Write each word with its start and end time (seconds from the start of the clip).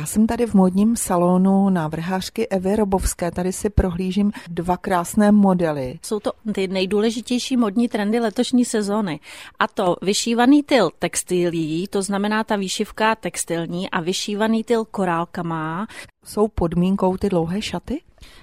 Já 0.00 0.06
jsem 0.06 0.26
tady 0.26 0.46
v 0.46 0.54
modním 0.54 0.96
salonu 0.96 1.70
návrhářky 1.70 2.48
Evy 2.48 2.76
Robovské. 2.76 3.30
Tady 3.30 3.52
si 3.52 3.70
prohlížím 3.70 4.32
dva 4.48 4.76
krásné 4.76 5.32
modely. 5.32 5.98
Jsou 6.02 6.20
to 6.20 6.32
ty 6.52 6.68
nejdůležitější 6.68 7.56
modní 7.56 7.88
trendy 7.88 8.20
letošní 8.20 8.64
sezóny. 8.64 9.20
A 9.58 9.68
to 9.68 9.96
vyšívaný 10.02 10.62
tyl 10.62 10.90
textilí, 10.98 11.86
to 11.90 12.02
znamená 12.02 12.44
ta 12.44 12.56
výšivka 12.56 13.14
textilní 13.14 13.90
a 13.90 14.00
vyšívaný 14.00 14.64
tyl 14.64 14.84
korálkama. 14.84 15.86
Jsou 16.24 16.48
podmínkou 16.48 17.16
ty 17.16 17.28
dlouhé 17.28 17.62
šaty? 17.62 18.00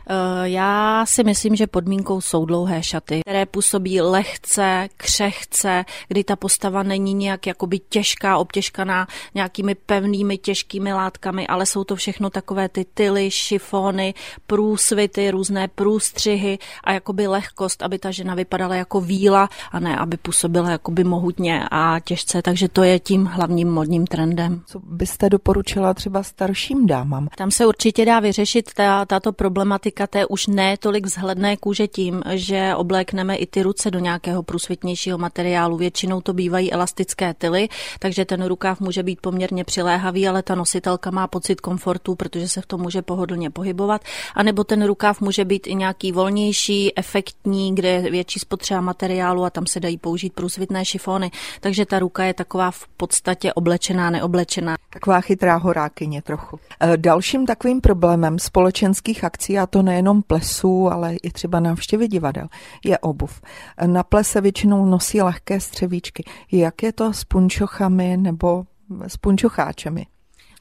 Eh, 0.10 0.50
já 0.50 1.06
si 1.06 1.24
myslím, 1.24 1.56
že 1.56 1.68
podmínkou 1.68 2.22
jsou 2.22 2.46
dlouhé 2.46 2.84
šaty, 2.84 3.20
které 3.26 3.46
působí 3.46 4.02
lehce, 4.02 4.88
křehce, 4.98 5.86
kdy 6.08 6.24
ta 6.24 6.36
postava 6.36 6.84
není 6.84 7.14
nějak 7.14 7.48
jakoby 7.48 7.80
těžká, 7.80 8.38
obtěžkaná 8.38 9.08
nějakými 9.36 9.76
pevnými, 9.76 10.38
těžkými 10.38 10.94
látkami, 10.94 11.48
ale 11.48 11.66
jsou 11.66 11.84
to 11.84 11.96
všechno 11.96 12.30
takové 12.30 12.70
ty 12.70 12.86
tyly, 12.94 13.32
šifony, 13.32 14.14
průsvity, 14.48 15.32
různé 15.32 15.68
průstřihy 15.68 16.60
a 16.84 16.92
jakoby 16.92 17.28
lehkost, 17.28 17.82
aby 17.82 18.00
ta 18.00 18.12
žena 18.12 18.36
vypadala 18.36 18.76
jako 18.76 19.02
víla 19.02 19.50
a 19.72 19.80
ne, 19.80 19.98
aby 19.98 20.18
působila 20.18 20.72
jakoby 20.72 21.04
mohutně 21.04 21.64
a 21.72 22.00
těžce, 22.00 22.42
takže 22.42 22.70
to 22.70 22.84
je 22.84 23.00
tím 23.00 23.26
hlavním 23.26 23.72
modním 23.72 24.08
trendem. 24.08 24.62
Co 24.66 24.80
byste 24.80 25.30
doporučila 25.30 25.94
třeba 25.94 26.24
starším 26.24 26.88
dámám? 26.88 27.28
Tam 27.38 27.52
se 27.52 27.66
určitě 27.66 28.06
dá 28.06 28.20
vyřešit 28.20 28.74
ta, 28.74 29.06
tato 29.06 29.34
problematika 29.68 30.08
té 30.08 30.26
už 30.26 30.48
ne 30.48 30.78
tolik 30.78 31.06
vzhledné 31.06 31.58
kůže 31.58 31.88
tím, 31.88 32.24
že 32.34 32.76
oblékneme 32.76 33.36
i 33.36 33.46
ty 33.46 33.62
ruce 33.62 33.92
do 33.92 34.00
nějakého 34.00 34.44
průsvětnějšího 34.44 35.18
materiálu. 35.18 35.78
Většinou 35.78 36.22
to 36.22 36.34
bývají 36.34 36.74
elastické 36.74 37.34
tyly, 37.34 37.70
takže 38.00 38.26
ten 38.26 38.46
rukáv 38.46 38.80
může 38.80 39.04
být 39.04 39.22
poměrně 39.22 39.64
přiléhavý, 39.64 40.28
ale 40.28 40.44
ta 40.44 40.56
nositelka 40.56 41.12
má 41.12 41.28
pocit 41.28 41.62
komfortu, 41.62 42.16
protože 42.16 42.48
se 42.48 42.62
v 42.62 42.66
tom 42.66 42.82
může 42.82 43.02
pohodlně 43.02 43.50
pohybovat. 43.50 44.02
A 44.36 44.44
nebo 44.44 44.64
ten 44.64 44.86
rukáv 44.86 45.22
může 45.22 45.46
být 45.46 45.68
i 45.68 45.76
nějaký 45.76 46.12
volnější, 46.12 46.98
efektní, 46.98 47.76
kde 47.76 47.90
je 47.90 48.12
větší 48.12 48.40
spotřeba 48.40 48.82
materiálu 48.82 49.44
a 49.44 49.50
tam 49.50 49.68
se 49.68 49.80
dají 49.80 49.98
použít 49.98 50.34
průsvitné 50.34 50.86
šifony. 50.86 51.32
Takže 51.60 51.86
ta 51.86 52.00
ruka 52.00 52.24
je 52.24 52.34
taková 52.34 52.72
v 52.72 52.88
podstatě 52.98 53.54
oblečená, 53.54 54.10
neoblečená. 54.10 54.76
Taková 54.90 55.22
chytrá 55.22 55.56
horákyně 55.56 56.22
trochu. 56.22 56.60
E, 56.82 56.98
dalším 56.98 57.46
takovým 57.46 57.82
problémem 57.82 58.40
společenských 58.40 59.24
akcí, 59.24 59.57
a 59.60 59.68
to 59.68 59.82
nejenom 59.82 60.22
plesů, 60.22 60.92
ale 60.92 61.16
i 61.16 61.32
třeba 61.32 61.60
návštěvy 61.60 62.08
divadel, 62.08 62.48
je 62.86 62.98
obuv. 62.98 63.42
Na 63.86 64.04
plese 64.04 64.42
většinou 64.42 64.86
nosí 64.86 65.22
lehké 65.22 65.60
střevíčky. 65.60 66.24
Jak 66.52 66.84
je 66.84 66.94
to 66.94 67.14
s 67.14 67.24
punčochami 67.24 68.18
nebo 68.18 68.66
s 69.08 69.18
punčocháčemi? 69.18 70.06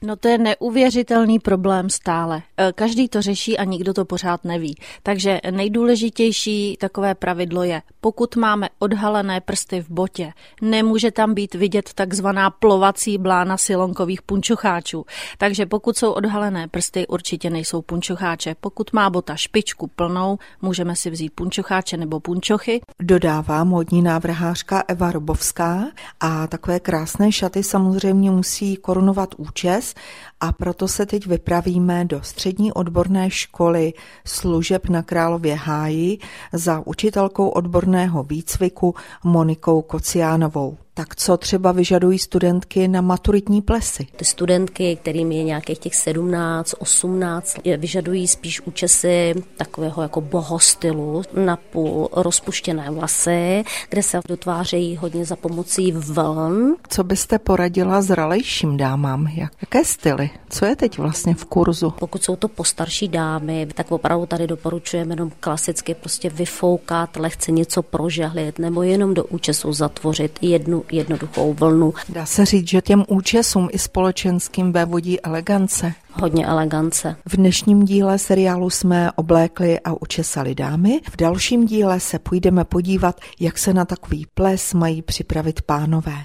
No 0.03 0.15
to 0.15 0.27
je 0.27 0.37
neuvěřitelný 0.37 1.39
problém 1.39 1.89
stále. 1.89 2.41
E, 2.57 2.73
každý 2.73 3.09
to 3.09 3.21
řeší 3.21 3.57
a 3.57 3.63
nikdo 3.63 3.93
to 3.93 4.05
pořád 4.05 4.45
neví. 4.45 4.75
Takže 5.03 5.39
nejdůležitější 5.51 6.77
takové 6.79 7.15
pravidlo 7.15 7.63
je, 7.63 7.81
pokud 8.01 8.35
máme 8.35 8.69
odhalené 8.79 9.41
prsty 9.41 9.81
v 9.81 9.89
botě, 9.89 10.33
nemůže 10.61 11.11
tam 11.11 11.33
být 11.33 11.55
vidět 11.55 11.93
takzvaná 11.95 12.49
plovací 12.49 13.17
blána 13.17 13.57
silonkových 13.57 14.21
punčocháčů. 14.21 15.05
Takže 15.37 15.65
pokud 15.65 15.97
jsou 15.97 16.11
odhalené 16.11 16.67
prsty, 16.67 17.07
určitě 17.07 17.49
nejsou 17.49 17.81
punčocháče. 17.81 18.55
Pokud 18.59 18.93
má 18.93 19.09
bota 19.09 19.35
špičku 19.35 19.87
plnou, 19.87 20.37
můžeme 20.61 20.95
si 20.95 21.09
vzít 21.09 21.33
punčocháče 21.35 21.97
nebo 21.97 22.19
punčochy. 22.19 22.81
Dodává 23.01 23.63
módní 23.63 24.01
návrhářka 24.01 24.83
Eva 24.87 25.11
Robovská 25.11 25.87
a 26.19 26.47
takové 26.47 26.79
krásné 26.79 27.31
šaty 27.31 27.63
samozřejmě 27.63 28.31
musí 28.31 28.75
korunovat 28.75 29.35
účes, 29.37 29.86
dnes 29.87 29.95
a 30.39 30.51
proto 30.51 30.87
se 30.87 31.05
teď 31.05 31.25
vypravíme 31.25 32.05
do 32.05 32.21
střední 32.23 32.73
odborné 32.73 33.29
školy 33.29 33.93
služeb 34.25 34.89
na 34.89 35.03
Králově 35.03 35.55
háji 35.55 36.17
za 36.53 36.81
učitelkou 36.85 37.49
odborného 37.49 38.23
výcviku 38.23 38.95
Monikou 39.23 39.81
Kociánovou. 39.81 40.77
Tak 40.97 41.15
co 41.15 41.37
třeba 41.37 41.71
vyžadují 41.71 42.19
studentky 42.19 42.87
na 42.87 43.01
maturitní 43.01 43.61
plesy? 43.61 44.07
Ty 44.15 44.25
studentky, 44.25 44.95
kterým 45.01 45.31
je 45.31 45.43
nějakých 45.43 45.79
těch 45.79 45.95
17, 45.95 46.75
18, 46.79 47.57
vyžadují 47.77 48.27
spíš 48.27 48.61
účesy 48.61 49.33
takového 49.57 50.01
jako 50.01 50.21
bohostylu, 50.21 51.23
napůl 51.33 52.09
rozpuštěné 52.11 52.91
vlasy, 52.91 53.63
kde 53.89 54.03
se 54.03 54.19
dotvářejí 54.27 54.97
hodně 54.97 55.25
za 55.25 55.35
pomocí 55.35 55.91
vln. 55.91 56.75
Co 56.89 57.03
byste 57.03 57.39
poradila 57.39 58.01
zralejším 58.01 58.77
dámám? 58.77 59.27
Jaké 59.61 59.85
styly? 59.85 60.29
Co 60.49 60.65
je 60.65 60.75
teď 60.75 60.97
vlastně 60.97 61.35
v 61.35 61.45
kurzu? 61.45 61.93
Pokud 61.99 62.23
jsou 62.23 62.35
to 62.35 62.47
postarší 62.47 63.07
dámy, 63.07 63.67
tak 63.73 63.91
opravdu 63.91 64.25
tady 64.25 64.47
doporučujeme 64.47 65.11
jenom 65.11 65.31
klasicky 65.39 65.93
prostě 65.93 66.29
vyfoukat, 66.29 67.15
lehce 67.15 67.51
něco 67.51 67.83
prožehlit 67.83 68.59
nebo 68.59 68.83
jenom 68.83 69.13
do 69.13 69.25
účesu 69.25 69.73
zatvořit 69.73 70.39
jednu 70.41 70.83
jednoduchou 70.93 71.53
vlnu. 71.53 71.93
Dá 72.09 72.25
se 72.25 72.45
říct, 72.45 72.67
že 72.67 72.81
těm 72.81 73.03
účesům 73.07 73.69
i 73.71 73.79
společenským 73.79 74.71
vévodí 74.71 75.21
elegance. 75.21 75.93
Hodně 76.13 76.45
elegance. 76.45 77.15
V 77.25 77.37
dnešním 77.37 77.85
díle 77.85 78.17
seriálu 78.17 78.69
jsme 78.69 79.11
oblékli 79.11 79.79
a 79.79 80.01
učesali 80.01 80.55
dámy. 80.55 80.99
V 81.11 81.17
dalším 81.17 81.65
díle 81.65 81.99
se 81.99 82.19
půjdeme 82.19 82.65
podívat, 82.65 83.21
jak 83.39 83.57
se 83.57 83.73
na 83.73 83.85
takový 83.85 84.27
ples 84.33 84.73
mají 84.73 85.01
připravit 85.01 85.61
pánové. 85.61 86.23